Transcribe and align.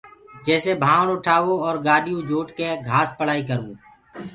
جيسي 0.45 0.71
ڀآڻ 0.83 1.05
اُٺآوو 1.13 1.53
اور 1.65 1.75
گآڏِيو 1.85 2.17
مي 2.19 2.27
جوٽڪي 2.29 2.69
گھآس 2.89 3.09
پݪائيٚ 3.17 3.47
ڪروو 3.49 3.71